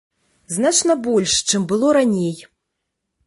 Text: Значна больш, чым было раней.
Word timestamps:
Значна 0.55 0.95
больш, 1.09 1.35
чым 1.53 1.67
было 1.71 1.93
раней. 1.97 2.35